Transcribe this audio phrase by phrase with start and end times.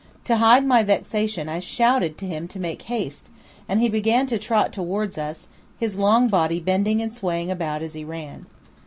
[0.23, 3.29] To hide my vexation I shouted to him to make haste,
[3.69, 7.93] and he began to trot towards us, his long body bending and swaying about as
[7.93, 8.47] he ran.